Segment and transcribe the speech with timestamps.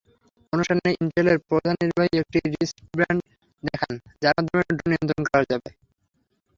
[0.53, 3.21] অনুষ্ঠানে ইনটেলের প্রধান নির্বাহী একটি রিস্টব্যান্ড
[3.63, 3.93] দেখান
[4.21, 5.69] যার মাধ্যমে ড্রোন নিয়ন্ত্রণ করা যাবে।